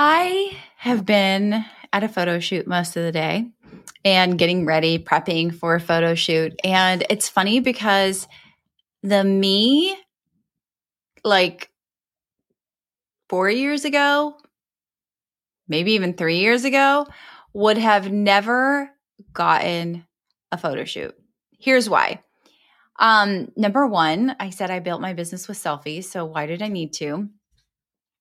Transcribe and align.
I 0.00 0.56
have 0.76 1.04
been 1.04 1.64
at 1.92 2.04
a 2.04 2.08
photo 2.08 2.38
shoot 2.38 2.68
most 2.68 2.96
of 2.96 3.02
the 3.02 3.10
day 3.10 3.50
and 4.04 4.38
getting 4.38 4.64
ready, 4.64 4.96
prepping 4.96 5.52
for 5.52 5.74
a 5.74 5.80
photo 5.80 6.14
shoot. 6.14 6.54
And 6.62 7.04
it's 7.10 7.28
funny 7.28 7.58
because 7.58 8.28
the 9.02 9.24
me, 9.24 9.98
like 11.24 11.72
four 13.28 13.50
years 13.50 13.84
ago, 13.84 14.36
maybe 15.66 15.94
even 15.94 16.14
three 16.14 16.38
years 16.38 16.62
ago, 16.62 17.08
would 17.52 17.76
have 17.76 18.12
never 18.12 18.88
gotten 19.32 20.06
a 20.52 20.58
photo 20.58 20.84
shoot. 20.84 21.16
Here's 21.58 21.90
why. 21.90 22.22
Um, 23.00 23.48
number 23.56 23.84
one, 23.84 24.36
I 24.38 24.50
said 24.50 24.70
I 24.70 24.78
built 24.78 25.00
my 25.00 25.14
business 25.14 25.48
with 25.48 25.58
selfies. 25.58 26.04
So 26.04 26.24
why 26.24 26.46
did 26.46 26.62
I 26.62 26.68
need 26.68 26.92
to? 26.94 27.30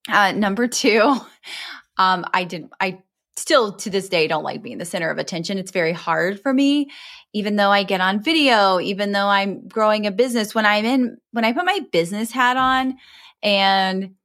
Uh, 0.07 0.31
number 0.31 0.67
two, 0.67 1.01
um, 1.97 2.25
I 2.33 2.43
did 2.43 2.69
I 2.79 3.03
still 3.37 3.73
to 3.73 3.89
this 3.89 4.09
day 4.09 4.27
don't 4.27 4.43
like 4.43 4.63
being 4.63 4.77
the 4.77 4.85
center 4.85 5.09
of 5.09 5.17
attention. 5.17 5.57
It's 5.57 5.71
very 5.71 5.93
hard 5.93 6.41
for 6.41 6.53
me, 6.53 6.89
even 7.33 7.55
though 7.55 7.69
I 7.69 7.83
get 7.83 8.01
on 8.01 8.21
video, 8.21 8.79
even 8.79 9.11
though 9.11 9.27
I'm 9.27 9.67
growing 9.67 10.07
a 10.07 10.11
business. 10.11 10.55
When 10.55 10.65
I'm 10.65 10.85
in, 10.85 11.17
when 11.31 11.45
I 11.45 11.53
put 11.53 11.65
my 11.65 11.79
business 11.91 12.31
hat 12.31 12.57
on 12.57 12.97
and 13.43 14.15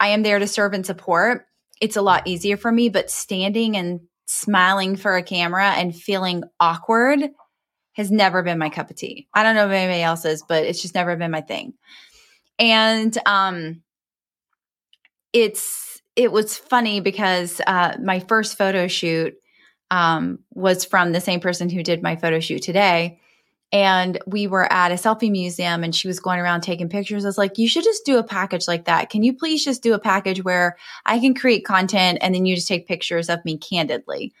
I 0.00 0.08
am 0.08 0.22
there 0.22 0.38
to 0.38 0.46
serve 0.46 0.72
and 0.72 0.84
support, 0.84 1.46
it's 1.80 1.96
a 1.96 2.02
lot 2.02 2.26
easier 2.26 2.56
for 2.56 2.72
me. 2.72 2.88
But 2.88 3.10
standing 3.10 3.76
and 3.76 4.00
smiling 4.26 4.96
for 4.96 5.16
a 5.16 5.22
camera 5.22 5.70
and 5.70 5.94
feeling 5.94 6.42
awkward 6.58 7.30
has 7.94 8.10
never 8.10 8.42
been 8.42 8.58
my 8.58 8.70
cup 8.70 8.90
of 8.90 8.96
tea. 8.96 9.28
I 9.34 9.42
don't 9.42 9.54
know 9.54 9.66
if 9.66 9.72
anybody 9.72 10.02
else 10.02 10.24
else's, 10.24 10.44
but 10.46 10.64
it's 10.64 10.82
just 10.82 10.94
never 10.94 11.16
been 11.16 11.30
my 11.30 11.40
thing. 11.40 11.74
And 12.58 13.16
um 13.26 13.82
it's 15.32 16.00
it 16.16 16.32
was 16.32 16.58
funny 16.58 17.00
because 17.00 17.60
uh, 17.66 17.96
my 18.02 18.20
first 18.20 18.58
photo 18.58 18.88
shoot 18.88 19.34
um, 19.90 20.40
was 20.52 20.84
from 20.84 21.12
the 21.12 21.20
same 21.20 21.40
person 21.40 21.68
who 21.68 21.82
did 21.82 22.02
my 22.02 22.16
photo 22.16 22.40
shoot 22.40 22.62
today. 22.62 23.20
And 23.72 24.18
we 24.26 24.48
were 24.48 24.70
at 24.72 24.90
a 24.90 24.96
selfie 24.96 25.30
museum 25.30 25.84
and 25.84 25.94
she 25.94 26.08
was 26.08 26.18
going 26.18 26.40
around 26.40 26.62
taking 26.62 26.88
pictures. 26.88 27.24
I 27.24 27.28
was 27.28 27.38
like, 27.38 27.56
you 27.56 27.68
should 27.68 27.84
just 27.84 28.04
do 28.04 28.18
a 28.18 28.24
package 28.24 28.66
like 28.66 28.86
that. 28.86 29.10
Can 29.10 29.22
you 29.22 29.32
please 29.32 29.64
just 29.64 29.82
do 29.82 29.94
a 29.94 29.98
package 30.00 30.42
where 30.42 30.76
I 31.06 31.20
can 31.20 31.34
create 31.34 31.64
content 31.64 32.18
and 32.20 32.34
then 32.34 32.46
you 32.46 32.56
just 32.56 32.66
take 32.66 32.88
pictures 32.88 33.28
of 33.28 33.44
me 33.44 33.58
candidly? 33.58 34.32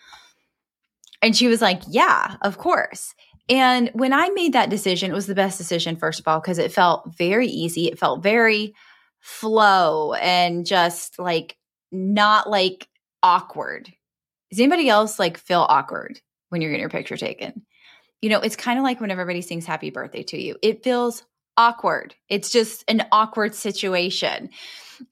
And 1.22 1.36
she 1.36 1.46
was 1.46 1.62
like, 1.62 1.82
yeah, 1.88 2.36
of 2.42 2.58
course. 2.58 3.14
And 3.48 3.90
when 3.94 4.12
I 4.12 4.30
made 4.30 4.52
that 4.52 4.70
decision, 4.70 5.10
it 5.10 5.14
was 5.14 5.26
the 5.26 5.34
best 5.34 5.58
decision, 5.58 5.96
first 5.96 6.18
of 6.18 6.26
all, 6.26 6.40
because 6.40 6.58
it 6.58 6.72
felt 6.72 7.16
very 7.16 7.48
easy. 7.48 7.86
It 7.86 7.98
felt 7.98 8.22
very 8.22 8.74
flow 9.20 10.14
and 10.14 10.66
just 10.66 11.18
like 11.18 11.56
not 11.92 12.48
like 12.48 12.88
awkward. 13.22 13.92
Does 14.50 14.60
anybody 14.60 14.88
else 14.88 15.18
like 15.18 15.38
feel 15.38 15.66
awkward 15.68 16.20
when 16.48 16.60
you're 16.60 16.70
getting 16.70 16.80
your 16.80 16.90
picture 16.90 17.16
taken? 17.16 17.62
You 18.20 18.30
know, 18.30 18.40
it's 18.40 18.56
kind 18.56 18.78
of 18.78 18.82
like 18.82 19.00
when 19.00 19.10
everybody 19.10 19.40
sings 19.40 19.64
happy 19.64 19.90
birthday 19.90 20.22
to 20.24 20.40
you. 20.40 20.56
It 20.62 20.82
feels 20.82 21.24
awkward. 21.56 22.14
It's 22.28 22.50
just 22.50 22.84
an 22.88 23.04
awkward 23.12 23.54
situation. 23.54 24.50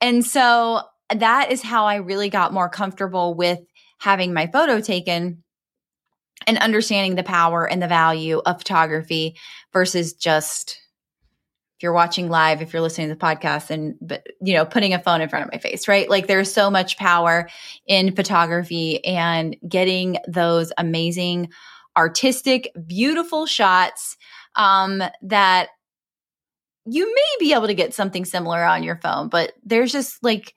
And 0.01 0.25
so 0.25 0.83
that 1.14 1.51
is 1.51 1.62
how 1.62 1.86
I 1.86 1.97
really 1.97 2.29
got 2.29 2.53
more 2.53 2.69
comfortable 2.69 3.34
with 3.34 3.61
having 3.98 4.33
my 4.33 4.47
photo 4.47 4.81
taken 4.81 5.42
and 6.47 6.59
understanding 6.59 7.17
the 7.17 7.23
power 7.23 7.69
and 7.69 7.83
the 7.83 7.89
value 7.89 8.41
of 8.45 8.59
photography 8.59 9.36
versus 9.73 10.12
just 10.12 10.79
if 11.79 11.84
you're 11.84 11.93
watching 11.93 12.29
live, 12.29 12.61
if 12.61 12.73
you're 12.73 12.83
listening 12.83 13.07
to 13.07 13.15
the 13.15 13.21
podcast 13.21 13.71
and, 13.71 13.95
but, 14.01 14.27
you 14.41 14.53
know, 14.53 14.65
putting 14.65 14.95
a 14.95 14.98
phone 14.98 15.21
in 15.21 15.29
front 15.29 15.45
of 15.45 15.53
my 15.53 15.59
face, 15.59 15.87
right? 15.87 16.11
Like 16.11 16.27
there's 16.27 16.53
so 16.53 16.73
much 16.73 16.98
power 16.98 17.48
in 17.87 18.17
photography 18.17 19.05
and 19.05 19.57
getting 19.69 20.17
those 20.27 20.73
amazing, 20.77 21.51
artistic, 21.97 22.73
beautiful 22.85 23.47
shots 23.47 24.17
um, 24.57 25.05
that 25.23 25.69
you 26.85 27.07
may 27.07 27.36
be 27.39 27.55
able 27.55 27.69
to 27.69 27.75
get 27.75 27.95
something 27.95 28.25
similar 28.25 28.64
on 28.64 28.83
your 28.83 28.97
phone, 28.97 29.29
but 29.29 29.52
there's 29.63 29.92
just 29.92 30.20
like, 30.20 30.55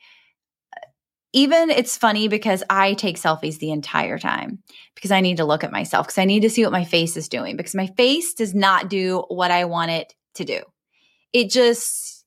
even 1.33 1.69
it's 1.69 1.97
funny 1.97 2.29
because 2.29 2.63
I 2.67 2.95
take 2.95 3.17
selfies 3.17 3.59
the 3.59 3.69
entire 3.69 4.17
time 4.17 4.63
because 4.95 5.11
I 5.11 5.21
need 5.21 5.37
to 5.37 5.45
look 5.45 5.63
at 5.63 5.71
myself 5.71 6.07
because 6.07 6.17
I 6.17 6.25
need 6.25 6.41
to 6.41 6.49
see 6.49 6.63
what 6.63 6.71
my 6.71 6.83
face 6.83 7.15
is 7.15 7.29
doing 7.29 7.57
because 7.57 7.75
my 7.75 7.87
face 7.95 8.33
does 8.33 8.55
not 8.55 8.89
do 8.89 9.23
what 9.27 9.51
I 9.51 9.65
want 9.65 9.91
it 9.91 10.15
to 10.33 10.45
do 10.45 10.61
it 11.33 11.49
just 11.49 12.25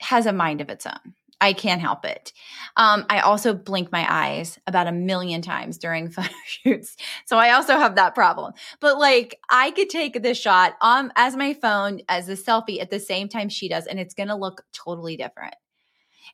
has 0.00 0.26
a 0.26 0.32
mind 0.32 0.60
of 0.60 0.68
its 0.68 0.86
own. 0.86 1.14
I 1.40 1.52
can't 1.52 1.80
help 1.80 2.04
it. 2.04 2.32
Um, 2.76 3.04
I 3.10 3.20
also 3.20 3.54
blink 3.54 3.92
my 3.92 4.06
eyes 4.08 4.58
about 4.66 4.86
a 4.86 4.92
million 4.92 5.42
times 5.42 5.78
during 5.78 6.10
photo 6.10 6.32
shoots. 6.46 6.96
So 7.26 7.36
I 7.36 7.50
also 7.50 7.76
have 7.76 7.96
that 7.96 8.14
problem. 8.14 8.54
But 8.80 8.98
like 8.98 9.38
I 9.50 9.70
could 9.72 9.90
take 9.90 10.22
this 10.22 10.38
shot 10.38 10.74
on 10.80 11.12
as 11.16 11.36
my 11.36 11.54
phone 11.54 12.00
as 12.08 12.28
a 12.28 12.32
selfie 12.32 12.80
at 12.80 12.90
the 12.90 13.00
same 13.00 13.28
time 13.28 13.48
she 13.48 13.68
does, 13.68 13.86
and 13.86 13.98
it's 13.98 14.14
gonna 14.14 14.36
look 14.36 14.64
totally 14.72 15.16
different. 15.16 15.54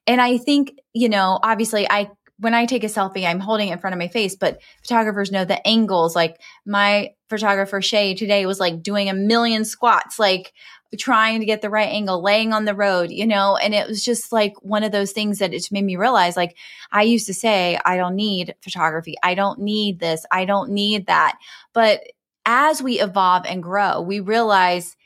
And 0.07 0.21
I 0.21 0.39
think, 0.39 0.79
you 0.93 1.09
know, 1.09 1.39
obviously 1.43 1.87
I 1.91 2.11
when 2.41 2.55
I 2.55 2.65
take 2.65 2.85
a 2.85 2.89
selfie, 2.89 3.27
I'm 3.27 3.39
holding 3.39 3.69
it 3.69 3.73
in 3.73 3.79
front 3.79 3.93
of 3.93 3.99
my 3.99 4.09
face, 4.09 4.35
but 4.35 4.61
photographers 4.83 5.31
know 5.31 5.45
the 5.45 5.65
angles. 5.67 6.17
Like 6.17 6.41
my 6.67 7.11
photographer 7.29 7.83
Shay 7.83 8.15
today 8.15 8.47
was 8.47 8.59
like 8.59 8.83
doing 8.83 9.11
a 9.11 9.15
million 9.15 9.65
squats, 9.65 10.19
like 10.19 10.53
trying 10.99 11.41
to 11.41 11.47
get 11.47 11.61
the 11.61 11.71
right 11.71 11.91
angle, 11.91 12.23
laying 12.23 12.53
on 12.53 12.65
the 12.65 12.75
road, 12.75 13.11
you 13.11 13.27
know, 13.27 13.57
and 13.57 13.75
it 13.75 13.87
was 13.87 14.03
just 14.03 14.33
like 14.33 14.55
one 14.63 14.83
of 14.83 14.91
those 14.91 15.13
things 15.13 15.39
that 15.39 15.53
it 15.53 15.69
made 15.71 15.85
me 15.85 15.97
realize 15.97 16.37
like 16.37 16.57
I 16.91 17.03
used 17.03 17.27
to 17.27 17.35
say, 17.35 17.79
I 17.85 17.97
don't 17.97 18.17
need 18.17 18.55
photography. 18.63 19.17
I 19.23 19.35
don't 19.35 19.61
need 19.61 20.01
this. 20.01 20.25
I 20.31 20.47
don't 20.47 20.71
need 20.71 21.07
that. 21.07 21.39
But 21.75 22.01
as 22.47 22.83
we 22.83 23.01
evolve 23.01 23.45
and 23.47 23.63
grow, 23.63 24.01
we 24.01 24.21
realize 24.21 24.97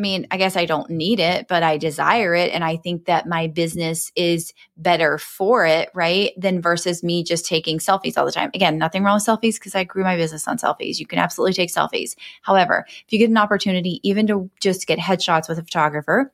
I 0.00 0.02
mean, 0.02 0.26
I 0.30 0.38
guess 0.38 0.56
I 0.56 0.64
don't 0.64 0.88
need 0.88 1.20
it, 1.20 1.46
but 1.46 1.62
I 1.62 1.76
desire 1.76 2.34
it. 2.34 2.54
And 2.54 2.64
I 2.64 2.78
think 2.78 3.04
that 3.04 3.28
my 3.28 3.48
business 3.48 4.10
is 4.16 4.54
better 4.78 5.18
for 5.18 5.66
it, 5.66 5.90
right? 5.94 6.32
Than 6.38 6.62
versus 6.62 7.02
me 7.02 7.22
just 7.22 7.44
taking 7.44 7.78
selfies 7.78 8.16
all 8.16 8.24
the 8.24 8.32
time. 8.32 8.50
Again, 8.54 8.78
nothing 8.78 9.04
wrong 9.04 9.16
with 9.16 9.26
selfies 9.26 9.56
because 9.56 9.74
I 9.74 9.84
grew 9.84 10.02
my 10.02 10.16
business 10.16 10.48
on 10.48 10.56
selfies. 10.56 10.98
You 10.98 11.06
can 11.06 11.18
absolutely 11.18 11.52
take 11.52 11.70
selfies. 11.70 12.16
However, 12.40 12.86
if 12.88 13.12
you 13.12 13.18
get 13.18 13.28
an 13.28 13.36
opportunity 13.36 14.00
even 14.02 14.26
to 14.28 14.50
just 14.58 14.86
get 14.86 14.98
headshots 14.98 15.50
with 15.50 15.58
a 15.58 15.64
photographer, 15.64 16.32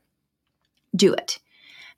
do 0.95 1.13
it 1.13 1.41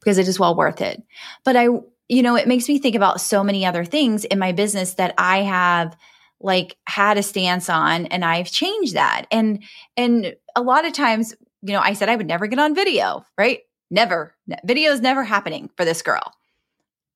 because 0.01 0.17
it 0.17 0.27
is 0.27 0.41
well 0.41 0.57
worth 0.57 0.81
it. 0.81 1.03
But 1.45 1.55
I, 1.57 1.65
you 2.09 2.23
know, 2.23 2.35
it 2.37 2.49
makes 2.49 2.67
me 2.67 2.79
think 2.79 2.97
about 2.97 3.21
so 3.21 3.45
many 3.45 3.67
other 3.67 3.85
things 3.85 4.25
in 4.25 4.39
my 4.39 4.53
business 4.53 4.95
that 4.95 5.13
I 5.19 5.43
have 5.43 5.99
like 6.41 6.79
had 6.87 7.19
a 7.19 7.23
stance 7.23 7.69
on 7.69 8.07
and 8.07 8.25
I've 8.25 8.51
changed 8.51 8.95
that. 8.95 9.27
And 9.31 9.63
and 9.99 10.35
a 10.57 10.63
lot 10.63 10.87
of 10.87 10.95
times 10.95 11.35
you 11.63 11.73
know, 11.73 11.81
I 11.81 11.93
said 11.93 12.09
I 12.09 12.17
would 12.17 12.27
never 12.27 12.47
get 12.47 12.59
on 12.59 12.75
video, 12.75 13.25
right? 13.37 13.61
Never. 13.91 14.35
Video 14.65 14.93
is 14.93 15.01
never 15.01 15.25
happening 15.25 15.71
for 15.77 15.85
this 15.85 16.03
girl. 16.03 16.33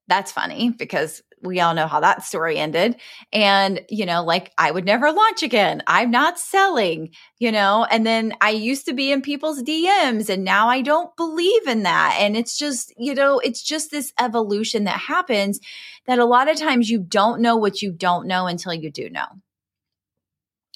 That's 0.08 0.32
funny 0.32 0.70
because 0.70 1.22
we 1.42 1.60
all 1.60 1.74
know 1.74 1.86
how 1.86 2.00
that 2.00 2.24
story 2.24 2.58
ended. 2.58 2.96
And, 3.32 3.80
you 3.88 4.06
know, 4.06 4.22
like 4.24 4.52
I 4.58 4.70
would 4.70 4.84
never 4.84 5.10
launch 5.10 5.42
again. 5.42 5.82
I'm 5.86 6.10
not 6.10 6.38
selling, 6.38 7.10
you 7.38 7.50
know, 7.50 7.86
and 7.90 8.06
then 8.06 8.32
I 8.40 8.50
used 8.50 8.86
to 8.86 8.92
be 8.92 9.10
in 9.10 9.22
people's 9.22 9.62
DMs 9.62 10.28
and 10.28 10.44
now 10.44 10.68
I 10.68 10.82
don't 10.82 11.14
believe 11.16 11.66
in 11.66 11.82
that. 11.82 12.16
And 12.20 12.36
it's 12.36 12.56
just, 12.56 12.92
you 12.96 13.14
know, 13.14 13.38
it's 13.38 13.62
just 13.62 13.90
this 13.90 14.12
evolution 14.20 14.84
that 14.84 14.98
happens 14.98 15.60
that 16.06 16.18
a 16.18 16.24
lot 16.24 16.48
of 16.48 16.56
times 16.56 16.90
you 16.90 16.98
don't 17.00 17.40
know 17.40 17.56
what 17.56 17.82
you 17.82 17.92
don't 17.92 18.26
know 18.26 18.46
until 18.46 18.74
you 18.74 18.90
do 18.90 19.10
know. 19.10 19.26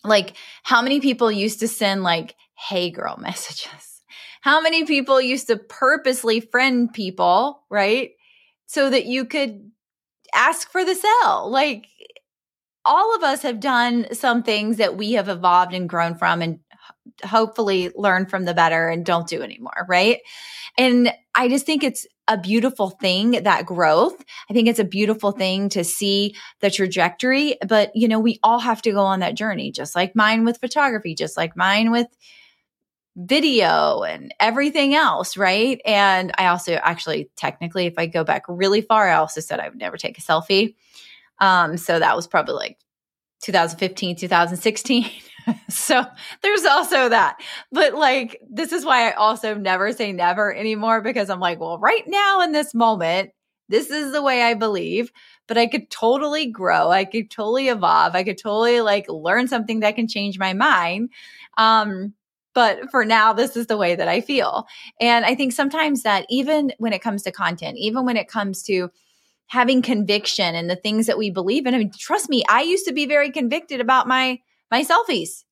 Like, 0.06 0.34
how 0.62 0.82
many 0.82 1.00
people 1.00 1.30
used 1.30 1.60
to 1.60 1.68
send 1.68 2.02
like, 2.02 2.34
hey 2.56 2.90
girl 2.90 3.16
messages. 3.20 4.02
How 4.40 4.60
many 4.60 4.84
people 4.84 5.20
used 5.20 5.48
to 5.48 5.56
purposely 5.56 6.40
friend 6.40 6.92
people, 6.92 7.64
right? 7.70 8.10
So 8.66 8.90
that 8.90 9.06
you 9.06 9.24
could 9.24 9.70
ask 10.34 10.70
for 10.70 10.84
the 10.84 10.94
sell. 10.94 11.50
Like 11.50 11.86
all 12.84 13.16
of 13.16 13.22
us 13.22 13.42
have 13.42 13.58
done 13.58 14.06
some 14.12 14.42
things 14.42 14.76
that 14.76 14.96
we 14.96 15.12
have 15.12 15.28
evolved 15.28 15.74
and 15.74 15.88
grown 15.88 16.16
from 16.16 16.42
and 16.42 16.60
hopefully 17.24 17.90
learn 17.96 18.26
from 18.26 18.44
the 18.44 18.54
better 18.54 18.88
and 18.88 19.04
don't 19.04 19.26
do 19.26 19.42
anymore, 19.42 19.86
right? 19.88 20.20
And 20.78 21.12
I 21.34 21.48
just 21.48 21.66
think 21.66 21.82
it's 21.82 22.06
a 22.28 22.38
beautiful 22.38 22.90
thing 22.90 23.42
that 23.42 23.66
growth. 23.66 24.24
I 24.50 24.52
think 24.52 24.68
it's 24.68 24.78
a 24.78 24.84
beautiful 24.84 25.32
thing 25.32 25.68
to 25.70 25.84
see 25.84 26.34
the 26.60 26.70
trajectory, 26.70 27.56
but 27.66 27.94
you 27.94 28.08
know, 28.08 28.18
we 28.18 28.38
all 28.42 28.58
have 28.58 28.82
to 28.82 28.92
go 28.92 29.02
on 29.02 29.20
that 29.20 29.36
journey, 29.36 29.70
just 29.70 29.94
like 29.94 30.16
mine 30.16 30.44
with 30.44 30.58
photography, 30.58 31.14
just 31.14 31.36
like 31.36 31.56
mine 31.56 31.90
with 31.90 32.08
video 33.16 34.02
and 34.02 34.34
everything 34.38 34.94
else, 34.94 35.36
right? 35.36 35.80
And 35.86 36.32
I 36.36 36.46
also 36.46 36.74
actually, 36.74 37.30
technically, 37.36 37.86
if 37.86 37.94
I 37.96 38.06
go 38.06 38.24
back 38.24 38.44
really 38.48 38.82
far, 38.82 39.08
I 39.08 39.16
also 39.16 39.40
said 39.40 39.58
I 39.58 39.68
would 39.68 39.78
never 39.78 39.96
take 39.96 40.18
a 40.18 40.20
selfie. 40.20 40.74
Um, 41.38 41.76
so 41.76 41.98
that 41.98 42.16
was 42.16 42.26
probably 42.26 42.54
like 42.54 42.78
2015, 43.42 44.16
2016. 44.16 45.10
so 45.68 46.04
there's 46.42 46.64
also 46.64 47.08
that. 47.08 47.40
But 47.70 47.94
like, 47.94 48.40
this 48.50 48.72
is 48.72 48.84
why 48.84 49.08
I 49.08 49.12
also 49.12 49.54
never 49.54 49.92
say 49.92 50.12
never 50.12 50.54
anymore 50.54 51.00
because 51.00 51.30
I'm 51.30 51.40
like, 51.40 51.60
well, 51.60 51.78
right 51.78 52.04
now 52.06 52.40
in 52.42 52.52
this 52.52 52.74
moment, 52.74 53.30
This 53.68 53.90
is 53.90 54.12
the 54.12 54.22
way 54.22 54.42
I 54.42 54.54
believe, 54.54 55.10
but 55.48 55.58
I 55.58 55.66
could 55.66 55.90
totally 55.90 56.46
grow. 56.46 56.90
I 56.90 57.04
could 57.04 57.30
totally 57.30 57.68
evolve. 57.68 58.14
I 58.14 58.22
could 58.22 58.38
totally 58.38 58.80
like 58.80 59.06
learn 59.08 59.48
something 59.48 59.80
that 59.80 59.96
can 59.96 60.06
change 60.08 60.38
my 60.38 60.52
mind. 60.52 61.10
Um, 61.58 62.14
but 62.54 62.90
for 62.90 63.04
now, 63.04 63.32
this 63.32 63.56
is 63.56 63.66
the 63.66 63.76
way 63.76 63.96
that 63.96 64.08
I 64.08 64.20
feel. 64.20 64.66
And 65.00 65.24
I 65.26 65.34
think 65.34 65.52
sometimes 65.52 66.02
that 66.04 66.26
even 66.30 66.72
when 66.78 66.92
it 66.92 67.02
comes 67.02 67.22
to 67.24 67.32
content, 67.32 67.76
even 67.76 68.06
when 68.06 68.16
it 68.16 68.28
comes 68.28 68.62
to 68.64 68.90
having 69.48 69.82
conviction 69.82 70.54
and 70.54 70.68
the 70.68 70.76
things 70.76 71.06
that 71.06 71.18
we 71.18 71.30
believe 71.30 71.66
in, 71.66 71.74
I 71.74 71.78
mean, 71.78 71.92
trust 71.96 72.28
me, 72.28 72.44
I 72.48 72.62
used 72.62 72.86
to 72.86 72.92
be 72.92 73.06
very 73.06 73.30
convicted 73.30 73.80
about 73.80 74.08
my 74.08 74.40
my 74.70 74.84
selfies. 74.84 75.44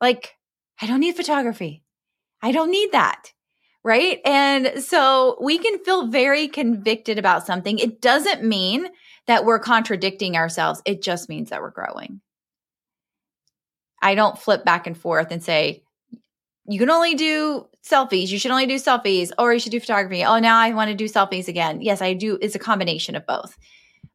Like, 0.00 0.34
I 0.80 0.86
don't 0.86 1.00
need 1.00 1.16
photography. 1.16 1.82
I 2.42 2.52
don't 2.52 2.70
need 2.70 2.92
that. 2.92 3.32
Right. 3.84 4.20
And 4.24 4.82
so 4.82 5.36
we 5.40 5.58
can 5.58 5.82
feel 5.82 6.06
very 6.06 6.46
convicted 6.46 7.18
about 7.18 7.46
something. 7.46 7.78
It 7.78 8.00
doesn't 8.00 8.44
mean 8.44 8.86
that 9.26 9.44
we're 9.44 9.58
contradicting 9.58 10.36
ourselves, 10.36 10.82
it 10.84 11.02
just 11.02 11.28
means 11.28 11.50
that 11.50 11.62
we're 11.62 11.70
growing. 11.70 12.20
I 14.00 14.16
don't 14.16 14.38
flip 14.38 14.64
back 14.64 14.88
and 14.88 14.98
forth 14.98 15.30
and 15.30 15.42
say, 15.42 15.84
you 16.66 16.78
can 16.78 16.90
only 16.90 17.14
do 17.14 17.66
selfies. 17.84 18.28
You 18.28 18.38
should 18.38 18.50
only 18.50 18.66
do 18.66 18.76
selfies, 18.76 19.30
or 19.38 19.52
you 19.52 19.58
should 19.58 19.72
do 19.72 19.80
photography. 19.80 20.24
Oh, 20.24 20.38
now 20.38 20.58
I 20.58 20.70
want 20.72 20.90
to 20.90 20.96
do 20.96 21.06
selfies 21.06 21.48
again. 21.48 21.80
Yes, 21.80 22.00
I 22.00 22.14
do. 22.14 22.38
It's 22.40 22.54
a 22.54 22.60
combination 22.60 23.16
of 23.16 23.26
both. 23.26 23.56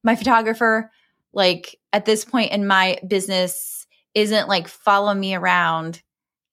My 0.04 0.16
photographer, 0.16 0.92
like 1.34 1.76
at 1.92 2.06
this 2.06 2.24
point 2.24 2.52
in 2.52 2.68
my 2.68 2.98
business, 3.06 3.86
isn't 4.16 4.48
like 4.48 4.68
following 4.68 5.20
me 5.20 5.36
around 5.36 6.02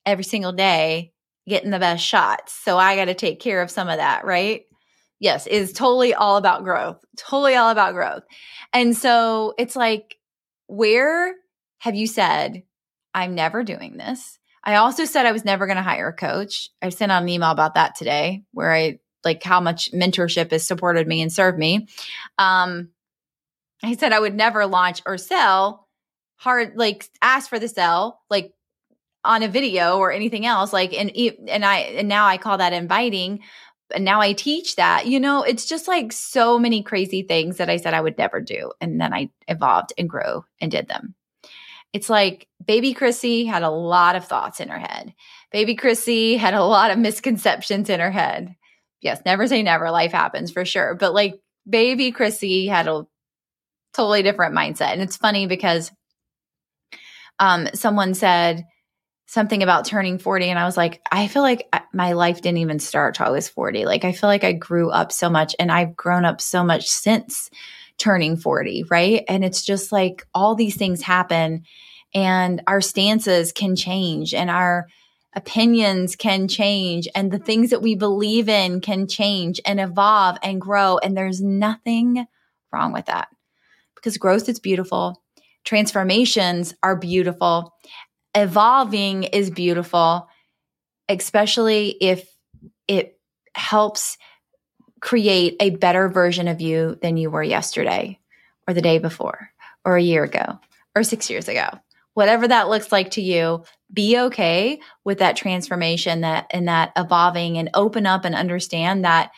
every 0.04 0.24
single 0.24 0.52
day 0.52 1.12
getting 1.48 1.70
the 1.70 1.78
best 1.78 2.04
shots. 2.04 2.52
So 2.52 2.78
I 2.78 2.96
got 2.96 3.06
to 3.06 3.14
take 3.14 3.40
care 3.40 3.62
of 3.62 3.70
some 3.70 3.88
of 3.88 3.98
that, 3.98 4.24
right? 4.24 4.62
Yes, 5.20 5.46
is 5.46 5.72
totally 5.72 6.12
all 6.12 6.36
about 6.36 6.64
growth. 6.64 6.98
Totally 7.16 7.54
all 7.54 7.70
about 7.70 7.94
growth. 7.94 8.24
And 8.72 8.96
so 8.96 9.54
it's 9.58 9.76
like, 9.76 10.18
where 10.66 11.34
have 11.78 11.94
you 11.94 12.06
said, 12.06 12.62
I'm 13.14 13.34
never 13.34 13.62
doing 13.62 13.96
this? 13.96 14.38
I 14.64 14.76
also 14.76 15.04
said 15.04 15.26
I 15.26 15.32
was 15.32 15.44
never 15.44 15.66
going 15.66 15.76
to 15.76 15.82
hire 15.82 16.08
a 16.08 16.12
coach. 16.12 16.70
I 16.80 16.88
sent 16.88 17.12
out 17.12 17.22
an 17.22 17.28
email 17.28 17.50
about 17.50 17.74
that 17.74 17.94
today 17.94 18.44
where 18.52 18.72
I 18.72 18.98
like 19.24 19.42
how 19.42 19.60
much 19.60 19.92
mentorship 19.92 20.50
has 20.50 20.66
supported 20.66 21.06
me 21.06 21.20
and 21.22 21.32
served 21.32 21.58
me. 21.58 21.88
Um, 22.38 22.88
I 23.82 23.94
said 23.96 24.12
I 24.12 24.20
would 24.20 24.34
never 24.34 24.66
launch 24.66 25.02
or 25.06 25.18
sell 25.18 25.88
hard, 26.36 26.76
like 26.76 27.08
ask 27.22 27.48
for 27.48 27.58
the 27.58 27.68
sell, 27.68 28.20
like 28.30 28.52
on 29.24 29.42
a 29.42 29.48
video 29.48 29.98
or 29.98 30.12
anything 30.12 30.44
else 30.44 30.72
like 30.72 30.92
and 30.92 31.10
and 31.48 31.64
I 31.64 31.78
and 31.78 32.08
now 32.08 32.26
I 32.26 32.36
call 32.36 32.58
that 32.58 32.74
inviting 32.74 33.40
and 33.94 34.04
now 34.04 34.20
I 34.20 34.32
teach 34.32 34.76
that. 34.76 35.06
You 35.06 35.20
know, 35.20 35.42
it's 35.42 35.66
just 35.66 35.88
like 35.88 36.12
so 36.12 36.58
many 36.58 36.82
crazy 36.82 37.22
things 37.22 37.56
that 37.56 37.70
I 37.70 37.76
said 37.76 37.94
I 37.94 38.00
would 38.00 38.18
never 38.18 38.40
do 38.40 38.72
and 38.80 39.00
then 39.00 39.12
I 39.14 39.30
evolved 39.48 39.92
and 39.98 40.08
grew 40.08 40.44
and 40.60 40.70
did 40.70 40.88
them. 40.88 41.14
It's 41.94 42.10
like 42.10 42.48
baby 42.62 42.92
Chrissy 42.92 43.46
had 43.46 43.62
a 43.62 43.70
lot 43.70 44.16
of 44.16 44.26
thoughts 44.26 44.58
in 44.58 44.68
her 44.68 44.78
head. 44.78 45.14
Baby 45.52 45.76
Chrissy 45.76 46.36
had 46.36 46.52
a 46.52 46.64
lot 46.64 46.90
of 46.90 46.98
misconceptions 46.98 47.88
in 47.88 48.00
her 48.00 48.10
head. 48.10 48.56
Yes, 49.00 49.22
never 49.24 49.46
say 49.46 49.62
never, 49.62 49.90
life 49.92 50.10
happens 50.10 50.50
for 50.50 50.64
sure, 50.64 50.96
but 50.96 51.14
like 51.14 51.40
baby 51.68 52.10
Chrissy 52.10 52.66
had 52.66 52.88
a 52.88 53.06
totally 53.94 54.24
different 54.24 54.56
mindset. 54.56 54.92
And 54.92 55.02
it's 55.02 55.16
funny 55.16 55.46
because 55.46 55.92
um 57.38 57.68
someone 57.74 58.14
said 58.14 58.64
something 59.26 59.62
about 59.62 59.86
turning 59.86 60.18
40 60.18 60.50
and 60.50 60.58
I 60.58 60.64
was 60.64 60.76
like, 60.76 61.00
I 61.12 61.28
feel 61.28 61.42
like 61.42 61.72
my 61.92 62.12
life 62.14 62.42
didn't 62.42 62.58
even 62.58 62.80
start 62.80 63.14
till 63.14 63.26
I 63.26 63.30
was 63.30 63.48
40. 63.48 63.84
Like 63.84 64.04
I 64.04 64.10
feel 64.10 64.28
like 64.28 64.44
I 64.44 64.52
grew 64.52 64.90
up 64.90 65.12
so 65.12 65.30
much 65.30 65.54
and 65.60 65.70
I've 65.70 65.96
grown 65.96 66.24
up 66.24 66.40
so 66.40 66.64
much 66.64 66.88
since 66.88 67.50
turning 68.04 68.36
40, 68.36 68.84
right? 68.90 69.24
And 69.28 69.44
it's 69.44 69.64
just 69.64 69.92
like 69.92 70.26
all 70.34 70.54
these 70.54 70.76
things 70.76 71.02
happen 71.02 71.64
and 72.14 72.62
our 72.66 72.80
stances 72.80 73.52
can 73.52 73.74
change 73.76 74.34
and 74.34 74.50
our 74.50 74.86
opinions 75.34 76.14
can 76.14 76.46
change 76.46 77.08
and 77.14 77.30
the 77.30 77.38
things 77.38 77.70
that 77.70 77.82
we 77.82 77.94
believe 77.96 78.48
in 78.48 78.80
can 78.80 79.08
change 79.08 79.60
and 79.66 79.80
evolve 79.80 80.36
and 80.42 80.60
grow 80.60 80.98
and 80.98 81.16
there's 81.16 81.40
nothing 81.40 82.26
wrong 82.72 82.92
with 82.92 83.06
that. 83.06 83.28
Because 83.94 84.18
growth 84.18 84.48
is 84.48 84.60
beautiful. 84.60 85.22
Transformations 85.64 86.74
are 86.82 86.96
beautiful 86.96 87.72
evolving 88.34 89.24
is 89.24 89.50
beautiful, 89.50 90.28
especially 91.08 91.96
if 92.00 92.28
it 92.88 93.18
helps 93.54 94.18
create 95.04 95.54
a 95.60 95.68
better 95.68 96.08
version 96.08 96.48
of 96.48 96.62
you 96.62 96.98
than 97.02 97.18
you 97.18 97.30
were 97.30 97.42
yesterday 97.42 98.18
or 98.66 98.72
the 98.72 98.80
day 98.80 98.98
before 98.98 99.50
or 99.84 99.98
a 99.98 100.02
year 100.02 100.24
ago 100.24 100.58
or 100.96 101.02
six 101.02 101.28
years 101.28 101.46
ago. 101.46 101.68
Whatever 102.14 102.48
that 102.48 102.70
looks 102.70 102.90
like 102.90 103.10
to 103.10 103.20
you, 103.20 103.64
be 103.92 104.18
okay 104.18 104.80
with 105.04 105.18
that 105.18 105.36
transformation 105.36 106.22
that 106.22 106.46
and 106.50 106.68
that 106.68 106.92
evolving 106.96 107.58
and 107.58 107.68
open 107.74 108.06
up 108.06 108.24
and 108.24 108.34
understand 108.34 109.04
that 109.04 109.30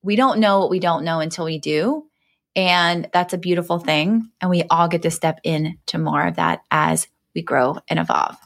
we 0.00 0.16
don't 0.16 0.40
know 0.40 0.60
what 0.60 0.70
we 0.70 0.80
don't 0.80 1.04
know 1.04 1.20
until 1.20 1.44
we 1.44 1.58
do. 1.58 2.06
And 2.54 3.10
that's 3.12 3.34
a 3.34 3.38
beautiful 3.38 3.78
thing. 3.78 4.30
And 4.40 4.48
we 4.48 4.62
all 4.70 4.88
get 4.88 5.02
to 5.02 5.10
step 5.10 5.40
into 5.44 5.98
more 5.98 6.26
of 6.26 6.36
that 6.36 6.62
as 6.70 7.06
we 7.34 7.42
grow 7.42 7.76
and 7.90 7.98
evolve. 7.98 8.36